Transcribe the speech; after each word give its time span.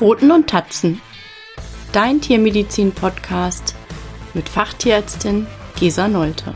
Pfoten 0.00 0.30
und 0.30 0.48
Tatzen. 0.48 0.98
Dein 1.92 2.22
Tiermedizin-Podcast 2.22 3.74
mit 4.32 4.48
Fachtierärztin 4.48 5.46
Gesa 5.78 6.08
Nolte. 6.08 6.54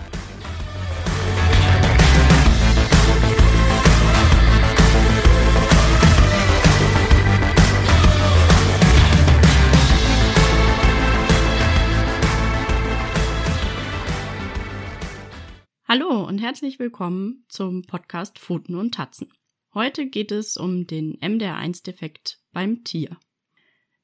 Hallo 15.87 16.27
und 16.27 16.39
herzlich 16.39 16.79
willkommen 16.79 17.45
zum 17.51 17.83
Podcast 17.83 18.39
Pfoten 18.39 18.75
und 18.75 18.95
Tatzen. 18.95 19.31
Heute 19.75 20.07
geht 20.07 20.33
es 20.33 20.57
um 20.57 20.87
den 20.87 21.19
MDR1-Defekt 21.19 22.41
beim 22.51 22.85
Tier. 22.85 23.19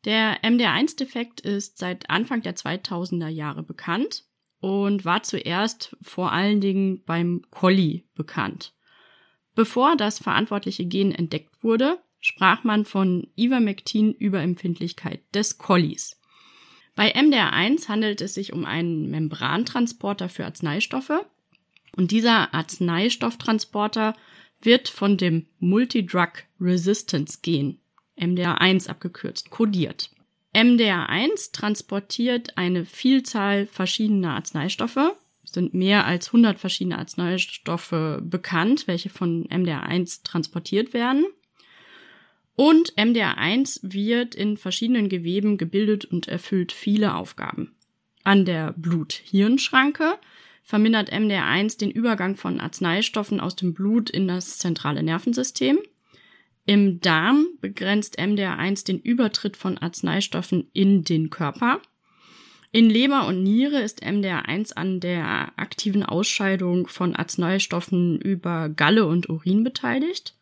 Der 0.04 0.42
MDR1-Defekt 0.42 1.40
ist 1.42 1.78
seit 1.78 2.08
Anfang 2.08 2.42
der 2.42 2.56
2000er 2.56 3.28
Jahre 3.28 3.62
bekannt 3.62 4.24
und 4.60 5.04
war 5.04 5.22
zuerst 5.22 5.96
vor 6.00 6.32
allen 6.32 6.60
Dingen 6.60 7.02
beim 7.04 7.42
Collie 7.50 8.04
bekannt. 8.14 8.74
Bevor 9.54 9.96
das 9.96 10.18
verantwortliche 10.18 10.86
Gen 10.86 11.12
entdeckt 11.12 11.62
wurde, 11.62 11.98
sprach 12.20 12.64
man 12.64 12.84
von 12.84 13.26
Ivermectin-Überempfindlichkeit 13.36 15.22
des 15.34 15.58
Collies. 15.58 16.20
Bei 16.94 17.14
MDR1 17.14 17.88
handelt 17.88 18.20
es 18.20 18.34
sich 18.34 18.52
um 18.52 18.64
einen 18.64 19.10
Membrantransporter 19.10 20.28
für 20.28 20.44
Arzneistoffe 20.44 21.26
und 21.96 22.10
dieser 22.10 22.54
Arzneistofftransporter 22.54 24.14
wird 24.62 24.88
von 24.88 25.16
dem 25.16 25.46
Multidrug 25.58 26.44
Resistance 26.60 27.38
Gen, 27.42 27.79
MDR1 28.20 28.88
abgekürzt, 28.88 29.50
kodiert. 29.50 30.10
MDR1 30.54 31.52
transportiert 31.52 32.56
eine 32.56 32.84
Vielzahl 32.84 33.66
verschiedener 33.66 34.34
Arzneistoffe. 34.34 35.16
Es 35.44 35.52
sind 35.52 35.74
mehr 35.74 36.06
als 36.06 36.28
100 36.28 36.58
verschiedene 36.58 36.98
Arzneistoffe 36.98 38.20
bekannt, 38.22 38.86
welche 38.86 39.08
von 39.08 39.46
MDR1 39.46 40.22
transportiert 40.24 40.92
werden. 40.92 41.26
Und 42.56 42.92
MDR1 42.96 43.80
wird 43.82 44.34
in 44.34 44.56
verschiedenen 44.56 45.08
Geweben 45.08 45.56
gebildet 45.56 46.04
und 46.04 46.28
erfüllt 46.28 46.72
viele 46.72 47.14
Aufgaben. 47.14 47.74
An 48.22 48.44
der 48.44 48.74
Blut-Hirn-Schranke 48.76 50.18
vermindert 50.62 51.12
MDR1 51.12 51.78
den 51.78 51.90
Übergang 51.90 52.36
von 52.36 52.60
Arzneistoffen 52.60 53.40
aus 53.40 53.56
dem 53.56 53.72
Blut 53.72 54.10
in 54.10 54.28
das 54.28 54.58
zentrale 54.58 55.02
Nervensystem. 55.02 55.78
Im 56.66 57.00
Darm 57.00 57.46
begrenzt 57.60 58.18
MDR1 58.18 58.86
den 58.86 59.00
Übertritt 59.00 59.56
von 59.56 59.78
Arzneistoffen 59.78 60.68
in 60.72 61.04
den 61.04 61.30
Körper. 61.30 61.80
In 62.72 62.88
Leber 62.88 63.26
und 63.26 63.42
Niere 63.42 63.80
ist 63.80 64.04
MDR1 64.04 64.74
an 64.74 65.00
der 65.00 65.52
aktiven 65.56 66.04
Ausscheidung 66.04 66.86
von 66.86 67.16
Arzneistoffen 67.16 68.20
über 68.20 68.68
Galle 68.68 69.06
und 69.06 69.28
Urin 69.28 69.64
beteiligt. 69.64 70.36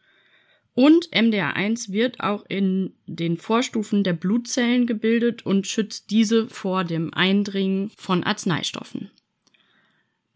Und 0.75 1.09
MDR1 1.09 1.91
wird 1.91 2.21
auch 2.21 2.45
in 2.49 2.93
den 3.07 3.37
Vorstufen 3.37 4.05
der 4.05 4.13
Blutzellen 4.13 4.87
gebildet 4.87 5.45
und 5.47 5.67
schützt 5.67 6.11
diese 6.11 6.47
vor 6.47 6.85
dem 6.85 7.13
Eindringen 7.15 7.91
von 7.97 8.23
Arzneistoffen. 8.23 9.11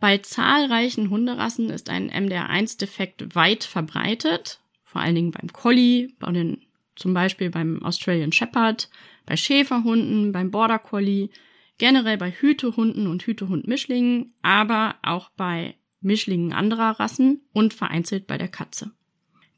Bei 0.00 0.18
zahlreichen 0.18 1.10
Hunderassen 1.10 1.70
ist 1.70 1.88
ein 1.88 2.10
MDR1-Defekt 2.10 3.36
weit 3.36 3.62
verbreitet, 3.62 4.58
vor 4.92 5.00
allen 5.00 5.14
Dingen 5.14 5.30
beim 5.30 5.50
Collie, 5.54 6.10
bei 6.18 6.30
den, 6.32 6.58
zum 6.96 7.14
Beispiel 7.14 7.48
beim 7.48 7.82
Australian 7.82 8.30
Shepherd, 8.30 8.90
bei 9.24 9.38
Schäferhunden, 9.38 10.32
beim 10.32 10.50
Border 10.50 10.78
Collie, 10.78 11.30
generell 11.78 12.18
bei 12.18 12.30
Hütehunden 12.30 13.06
und 13.06 13.22
Hütehund-Mischlingen, 13.22 14.34
aber 14.42 14.96
auch 15.02 15.30
bei 15.30 15.76
Mischlingen 16.02 16.52
anderer 16.52 17.00
Rassen 17.00 17.40
und 17.54 17.72
vereinzelt 17.72 18.26
bei 18.26 18.36
der 18.36 18.48
Katze. 18.48 18.90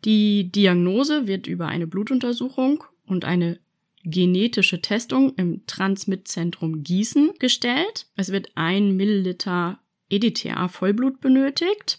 Die 0.05 0.53
Diagnose 0.53 1.27
wird 1.27 1.49
über 1.49 1.67
eine 1.67 1.89
Blutuntersuchung 1.89 2.85
und 3.05 3.25
eine 3.25 3.59
genetische 4.05 4.81
Testung 4.83 5.35
im 5.35 5.67
Transmitzentrum 5.67 6.85
Gießen 6.85 7.33
gestellt. 7.41 8.07
Es 8.15 8.31
wird 8.31 8.53
ein 8.55 8.97
Milliliter 8.97 9.81
EDTA 10.11 10.69
Vollblut 10.69 11.21
benötigt. 11.21 11.99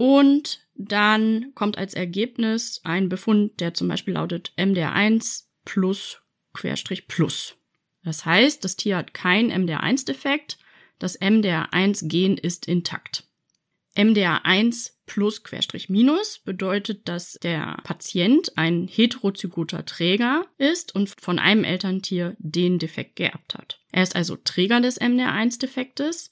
Und 0.00 0.66
dann 0.88 1.52
kommt 1.54 1.78
als 1.78 1.94
Ergebnis 1.94 2.80
ein 2.84 3.08
Befund, 3.08 3.60
der 3.60 3.74
zum 3.74 3.88
Beispiel 3.88 4.14
lautet 4.14 4.52
MDR1 4.56 5.44
plus 5.64 6.18
Querstrich 6.52 7.06
plus. 7.06 7.54
Das 8.02 8.24
heißt, 8.24 8.64
das 8.64 8.76
Tier 8.76 8.96
hat 8.96 9.14
kein 9.14 9.52
MDR1-Defekt, 9.52 10.58
das 10.98 11.20
MDR1-Gen 11.20 12.36
ist 12.38 12.66
intakt. 12.66 13.24
MDR1 13.96 14.92
plus 15.06 15.42
Querstrich 15.42 15.88
minus 15.88 16.38
bedeutet, 16.38 17.08
dass 17.08 17.32
der 17.42 17.78
Patient 17.82 18.56
ein 18.56 18.86
heterozygoter 18.86 19.84
Träger 19.84 20.46
ist 20.58 20.94
und 20.94 21.08
von 21.20 21.38
einem 21.38 21.64
Elterntier 21.64 22.36
den 22.38 22.78
Defekt 22.78 23.16
geerbt 23.16 23.54
hat. 23.54 23.80
Er 23.90 24.04
ist 24.04 24.14
also 24.14 24.36
Träger 24.36 24.80
des 24.80 25.00
MDR1-Defektes 25.00 26.30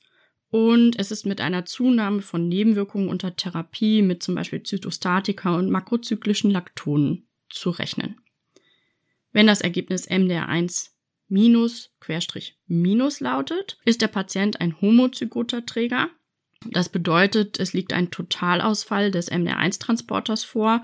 und 0.50 0.98
es 0.98 1.10
ist 1.10 1.26
mit 1.26 1.40
einer 1.40 1.64
Zunahme 1.66 2.22
von 2.22 2.48
Nebenwirkungen 2.48 3.08
unter 3.08 3.36
Therapie 3.36 4.02
mit 4.02 4.22
zum 4.22 4.34
Beispiel 4.34 4.62
Zytostatika 4.62 5.54
und 5.54 5.70
makrozyklischen 5.70 6.50
Laktonen 6.50 7.26
zu 7.50 7.70
rechnen. 7.70 8.20
Wenn 9.32 9.46
das 9.46 9.60
Ergebnis 9.60 10.08
MDR1 10.08 10.90
minus 11.28 11.94
Querstrich 12.00 12.58
minus 12.66 13.20
lautet, 13.20 13.78
ist 13.84 14.00
der 14.00 14.08
Patient 14.08 14.60
ein 14.60 14.80
homozygoter 14.80 15.66
Träger. 15.66 16.08
Das 16.64 16.88
bedeutet, 16.88 17.60
es 17.60 17.72
liegt 17.72 17.92
ein 17.92 18.10
Totalausfall 18.10 19.10
des 19.10 19.30
MDR1-Transporters 19.30 20.44
vor 20.44 20.82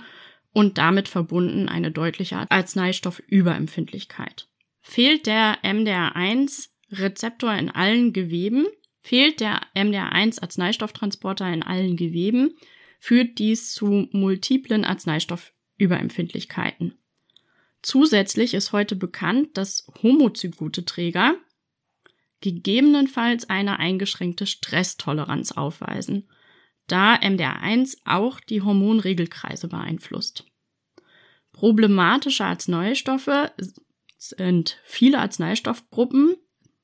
und 0.53 0.79
damit 0.79 1.09
verbunden 1.09 1.69
eine 1.69 1.91
deutliche 1.91 2.49
Arzneistoffüberempfindlichkeit. 2.51 4.47
Fehlt 4.81 5.27
der 5.27 5.59
MDR1-Rezeptor 5.65 7.55
in 7.55 7.71
allen 7.71 8.13
Geweben, 8.13 8.67
Fehlt 9.05 9.39
der 9.41 9.61
MDR1-Arzneistofftransporter 9.77 11.53
in 11.53 11.63
allen 11.63 11.97
Geweben, 11.97 12.57
führt 12.99 13.39
dies 13.39 13.75
zu 13.75 14.09
multiplen 14.13 14.87
Arzneistoffüberempfindlichkeiten. 14.87 16.95
Zusätzlich 17.83 18.55
ist 18.55 18.73
heute 18.73 18.97
bekannt, 18.97 19.59
dass 19.59 19.87
homozygote 20.03 20.87
Träger 20.87 21.35
gegebenenfalls 22.41 23.51
eine 23.51 23.79
eingeschränkte 23.79 24.47
Stresstoleranz 24.47 25.53
aufweisen, 25.53 26.31
da 26.87 27.17
MDR1 27.17 27.99
auch 28.07 28.41
die 28.41 28.63
Hormonregelkreise 28.63 29.69
beeinflusst. 29.69 30.47
Problematische 31.53 32.47
Arzneistoffe 32.47 33.53
sind 34.17 34.81
viele 34.83 35.19
Arzneistoffgruppen. 35.19 36.37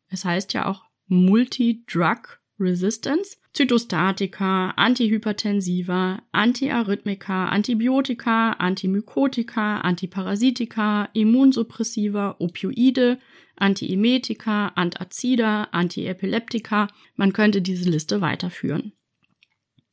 Es 0.08 0.26
heißt 0.26 0.52
ja 0.52 0.66
auch 0.66 0.89
Multi-Drug 1.10 2.38
Resistance, 2.58 3.36
Zytostatika, 3.52 4.72
Antihypertensiva, 4.76 6.22
Antiarrhythmika, 6.32 7.48
Antibiotika, 7.48 8.52
Antimykotika, 8.60 9.80
Antiparasitika, 9.84 11.08
Immunsuppressiva, 11.12 12.36
Opioide, 12.38 13.18
Antiemetika, 13.56 14.72
Antazida, 14.76 15.68
Antiepileptika. 15.72 16.88
Man 17.16 17.32
könnte 17.32 17.60
diese 17.60 17.90
Liste 17.90 18.20
weiterführen. 18.20 18.92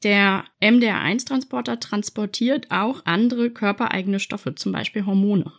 Der 0.03 0.45
MDR1-Transporter 0.61 1.79
transportiert 1.79 2.69
auch 2.69 3.01
andere 3.05 3.49
körpereigene 3.49 4.19
Stoffe, 4.19 4.53
zum 4.53 4.71
Beispiel 4.71 5.05
Hormone. 5.05 5.51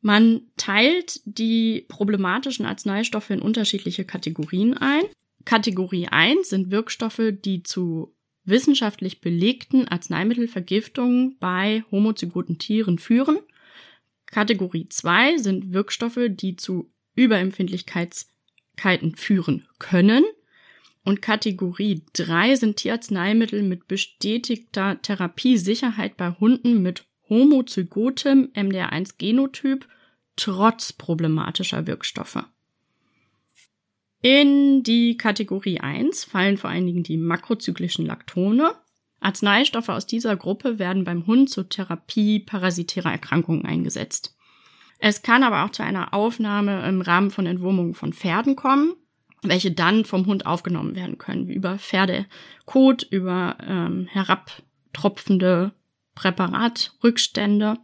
Man 0.00 0.42
teilt 0.56 1.20
die 1.24 1.84
problematischen 1.88 2.64
Arzneistoffe 2.64 3.34
in 3.34 3.42
unterschiedliche 3.42 4.04
Kategorien 4.04 4.76
ein. 4.76 5.02
Kategorie 5.44 6.08
1 6.08 6.48
sind 6.48 6.70
Wirkstoffe, 6.70 7.32
die 7.32 7.62
zu 7.62 8.14
wissenschaftlich 8.44 9.20
belegten 9.20 9.88
Arzneimittelvergiftungen 9.88 11.36
bei 11.38 11.84
homozygoten 11.90 12.58
Tieren 12.58 12.98
führen. 12.98 13.38
Kategorie 14.26 14.88
2 14.88 15.38
sind 15.38 15.72
Wirkstoffe, 15.72 16.20
die 16.30 16.56
zu 16.56 16.90
Überempfindlichkeiten 17.14 19.16
führen 19.16 19.66
können. 19.78 20.24
Und 21.04 21.22
Kategorie 21.22 22.02
3 22.12 22.56
sind 22.56 22.76
Tierarzneimittel 22.76 23.62
mit 23.62 23.88
bestätigter 23.88 25.00
Therapiesicherheit 25.02 26.16
bei 26.16 26.30
Hunden 26.30 26.82
mit 26.82 27.04
homozygotem 27.30 28.50
MDR1-Genotyp 28.54 29.86
trotz 30.36 30.92
problematischer 30.92 31.86
Wirkstoffe. 31.86 32.44
In 34.20 34.82
die 34.82 35.16
Kategorie 35.16 35.80
1 35.80 36.24
fallen 36.24 36.58
vor 36.58 36.68
allen 36.68 36.86
Dingen 36.86 37.02
die 37.02 37.16
makrozyklischen 37.16 38.04
Laktone, 38.04 38.74
Arzneistoffe 39.20 39.92
aus 39.92 40.06
dieser 40.06 40.36
Gruppe 40.36 40.78
werden 40.78 41.04
beim 41.04 41.26
Hund 41.26 41.50
zur 41.50 41.68
Therapie 41.68 42.40
parasitärer 42.40 43.12
Erkrankungen 43.12 43.64
eingesetzt. 43.64 44.36
Es 44.98 45.22
kann 45.22 45.42
aber 45.42 45.64
auch 45.64 45.70
zu 45.70 45.82
einer 45.82 46.12
Aufnahme 46.12 46.86
im 46.88 47.00
Rahmen 47.00 47.30
von 47.30 47.46
Entwurmungen 47.46 47.94
von 47.94 48.12
Pferden 48.12 48.56
kommen, 48.56 48.94
welche 49.42 49.72
dann 49.72 50.04
vom 50.04 50.26
Hund 50.26 50.46
aufgenommen 50.46 50.94
werden 50.94 51.18
können, 51.18 51.48
über 51.48 51.78
Pferdekot, 51.78 53.04
über 53.10 53.56
ähm, 53.66 54.06
herabtropfende 54.10 55.72
Präparatrückstände. 56.20 57.78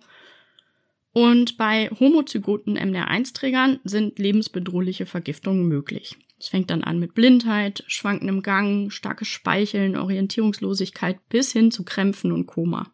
Und 1.13 1.57
bei 1.57 1.89
homozygoten 1.89 2.77
MDR1-Trägern 2.77 3.81
sind 3.85 4.19
lebensbedrohliche 4.19 5.07
Vergiftungen 5.07 5.67
möglich. 5.67 6.17
Es 6.39 6.49
fängt 6.49 6.69
dann 6.69 6.85
an 6.85 6.99
mit 6.99 7.15
Blindheit, 7.15 7.83
schwankendem 7.87 8.43
Gang, 8.43 8.93
starkes 8.93 9.29
Speicheln, 9.29 9.97
Orientierungslosigkeit 9.97 11.27
bis 11.31 11.53
hin 11.53 11.71
zu 11.71 11.83
Krämpfen 11.85 12.31
und 12.31 12.45
Koma. 12.45 12.93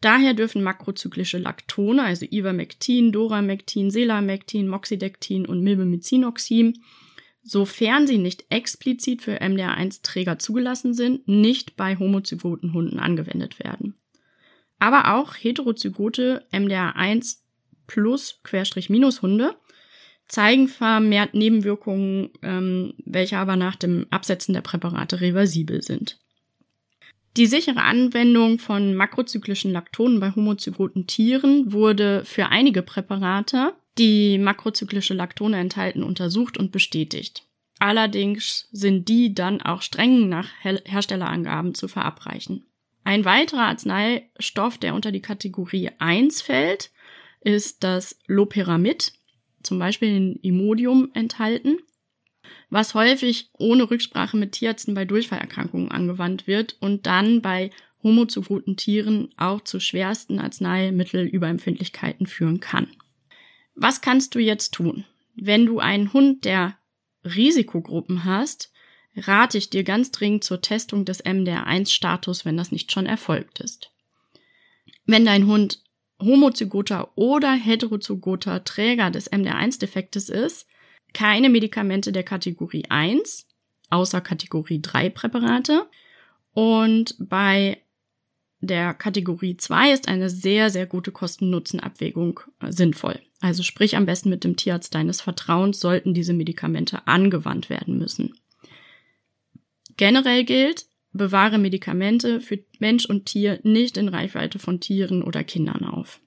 Daher 0.00 0.34
dürfen 0.34 0.62
makrozyklische 0.62 1.38
Laktone, 1.38 2.04
also 2.04 2.24
Ivermectin, 2.24 3.10
Doramectin, 3.10 3.90
Selamectin, 3.90 4.68
Moxidectin 4.68 5.46
und 5.46 5.64
Milbemycinoxim, 5.64 6.74
sofern 7.42 8.06
sie 8.06 8.18
nicht 8.18 8.44
explizit 8.50 9.22
für 9.22 9.42
MDR1-Träger 9.42 10.38
zugelassen 10.38 10.94
sind, 10.94 11.26
nicht 11.26 11.76
bei 11.76 11.96
homozygoten 11.96 12.72
Hunden 12.72 13.00
angewendet 13.00 13.58
werden. 13.58 13.97
Aber 14.78 15.14
auch 15.14 15.34
heterozygote 15.34 16.46
MDR1 16.52 17.38
plus 17.86 18.40
Querstrich 18.44 18.90
minus 18.90 19.22
Hunde 19.22 19.56
zeigen 20.28 20.68
vermehrt 20.68 21.34
Nebenwirkungen, 21.34 22.30
ähm, 22.42 22.94
welche 23.04 23.38
aber 23.38 23.56
nach 23.56 23.76
dem 23.76 24.06
Absetzen 24.10 24.52
der 24.52 24.60
Präparate 24.60 25.20
reversibel 25.20 25.82
sind. 25.82 26.20
Die 27.36 27.46
sichere 27.46 27.82
Anwendung 27.82 28.58
von 28.58 28.94
makrozyklischen 28.94 29.72
Laktonen 29.72 30.20
bei 30.20 30.32
homozygoten 30.32 31.06
Tieren 31.06 31.72
wurde 31.72 32.24
für 32.24 32.48
einige 32.48 32.82
Präparate, 32.82 33.74
die 33.96 34.38
makrozyklische 34.38 35.14
Laktone 35.14 35.58
enthalten, 35.58 36.02
untersucht 36.02 36.58
und 36.58 36.72
bestätigt. 36.72 37.44
Allerdings 37.78 38.68
sind 38.72 39.08
die 39.08 39.34
dann 39.34 39.62
auch 39.62 39.82
streng 39.82 40.28
nach 40.28 40.48
Herstellerangaben 40.62 41.74
zu 41.74 41.86
verabreichen. 41.86 42.64
Ein 43.08 43.24
weiterer 43.24 43.68
Arzneistoff, 43.68 44.76
der 44.76 44.94
unter 44.94 45.12
die 45.12 45.22
Kategorie 45.22 45.90
1 45.98 46.42
fällt, 46.42 46.90
ist 47.40 47.82
das 47.82 48.18
Loperamid, 48.26 49.12
zum 49.62 49.78
Beispiel 49.78 50.14
in 50.14 50.36
Imodium 50.36 51.10
enthalten 51.14 51.78
was 52.70 52.94
häufig 52.94 53.48
ohne 53.54 53.90
Rücksprache 53.90 54.36
mit 54.36 54.52
Tierärzten 54.52 54.94
bei 54.94 55.04
Durchfallerkrankungen 55.04 55.90
angewandt 55.90 56.46
wird 56.46 56.76
und 56.80 57.06
dann 57.06 57.40
bei 57.40 57.70
homozygoten 58.02 58.76
Tieren 58.76 59.30
auch 59.36 59.62
zu 59.62 59.80
schwersten 59.80 60.38
Arzneimittelüberempfindlichkeiten 60.38 62.26
führen 62.26 62.60
kann. 62.60 62.88
Was 63.74 64.00
kannst 64.00 64.34
du 64.34 64.38
jetzt 64.38 64.74
tun? 64.74 65.04
Wenn 65.34 65.66
du 65.66 65.78
einen 65.78 66.12
Hund 66.12 66.44
der 66.44 66.76
Risikogruppen 67.24 68.24
hast, 68.24 68.72
rate 69.20 69.58
ich 69.58 69.70
dir 69.70 69.84
ganz 69.84 70.10
dringend 70.10 70.44
zur 70.44 70.60
Testung 70.60 71.04
des 71.04 71.24
MDR1-Status, 71.24 72.44
wenn 72.44 72.56
das 72.56 72.72
nicht 72.72 72.92
schon 72.92 73.06
erfolgt 73.06 73.60
ist. 73.60 73.90
Wenn 75.06 75.24
dein 75.24 75.46
Hund 75.46 75.82
homozygoter 76.20 77.16
oder 77.16 77.52
heterozygoter 77.52 78.64
Träger 78.64 79.10
des 79.10 79.30
MDR1-Defektes 79.30 80.28
ist, 80.28 80.66
keine 81.12 81.48
Medikamente 81.48 82.12
der 82.12 82.24
Kategorie 82.24 82.84
1, 82.88 83.46
außer 83.90 84.20
Kategorie 84.20 84.80
3 84.82 85.10
Präparate. 85.10 85.86
Und 86.52 87.14
bei 87.18 87.78
der 88.60 88.94
Kategorie 88.94 89.56
2 89.56 89.92
ist 89.92 90.08
eine 90.08 90.30
sehr, 90.30 90.70
sehr 90.70 90.86
gute 90.86 91.12
Kosten-Nutzen-Abwägung 91.12 92.40
äh, 92.60 92.72
sinnvoll. 92.72 93.20
Also 93.40 93.62
sprich 93.62 93.96
am 93.96 94.06
besten 94.06 94.30
mit 94.30 94.42
dem 94.42 94.56
Tierarzt 94.56 94.94
deines 94.94 95.20
Vertrauens 95.20 95.78
sollten 95.78 96.12
diese 96.12 96.32
Medikamente 96.32 97.06
angewandt 97.06 97.70
werden 97.70 97.98
müssen. 97.98 98.34
Generell 99.98 100.44
gilt, 100.44 100.86
bewahre 101.12 101.58
Medikamente 101.58 102.40
für 102.40 102.60
Mensch 102.78 103.04
und 103.04 103.26
Tier 103.26 103.58
nicht 103.64 103.96
in 103.96 104.06
Reichweite 104.08 104.60
von 104.60 104.78
Tieren 104.80 105.24
oder 105.24 105.42
Kindern 105.42 105.84
auf. 105.84 106.20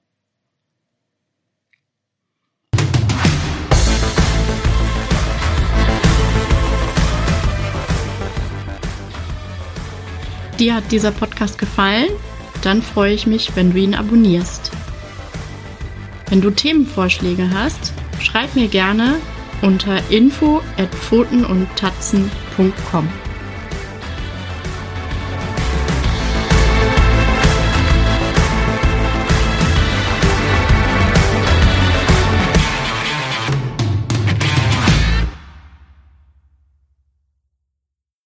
Dir 10.58 10.74
hat 10.74 10.92
dieser 10.92 11.10
Podcast 11.10 11.56
gefallen? 11.58 12.10
Dann 12.62 12.82
freue 12.82 13.14
ich 13.14 13.26
mich, 13.26 13.56
wenn 13.56 13.72
du 13.72 13.78
ihn 13.78 13.94
abonnierst. 13.94 14.70
Wenn 16.28 16.42
du 16.42 16.50
Themenvorschläge 16.50 17.48
hast, 17.48 17.94
schreib 18.20 18.54
mir 18.54 18.68
gerne 18.68 19.18
unter 19.62 20.10
info 20.10 20.60
at 20.76 20.94
pfotenundtatzen.com. 20.94 23.08